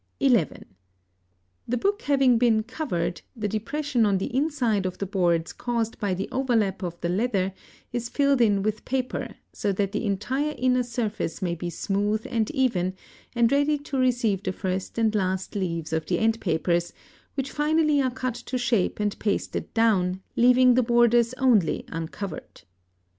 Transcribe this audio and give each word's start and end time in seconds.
(11) 0.19 0.65
The 1.67 1.77
book 1.77 2.01
having 2.01 2.39
been 2.39 2.63
covered, 2.63 3.21
the 3.35 3.47
depression 3.47 4.03
on 4.03 4.17
the 4.17 4.35
inside 4.35 4.87
of 4.87 4.97
the 4.97 5.05
boards 5.05 5.53
caused 5.53 5.99
by 5.99 6.15
the 6.15 6.27
overlap 6.31 6.81
of 6.81 6.99
the 7.01 7.07
leather 7.09 7.53
is 7.93 8.09
filled 8.09 8.41
in 8.41 8.63
with 8.63 8.83
paper, 8.83 9.35
so 9.53 9.71
that 9.73 9.91
the 9.91 10.03
entire 10.03 10.55
inner 10.57 10.81
surface 10.81 11.39
may 11.43 11.53
be 11.53 11.69
smooth 11.69 12.25
and 12.31 12.49
even, 12.49 12.95
and 13.35 13.51
ready 13.51 13.77
to 13.77 13.95
receive 13.99 14.41
the 14.41 14.51
first 14.53 14.97
and 14.97 15.13
last 15.13 15.53
leaves 15.53 15.93
of 15.93 16.07
the 16.07 16.17
end 16.17 16.39
papers, 16.41 16.93
which 17.35 17.51
finally 17.51 18.01
are 18.01 18.09
cut 18.09 18.33
to 18.33 18.57
shape 18.57 18.99
and 18.99 19.19
pasted 19.19 19.71
down, 19.75 20.19
leaving 20.35 20.73
the 20.73 20.81
borders 20.81 21.35
only 21.35 21.85
uncovered. 21.89 22.63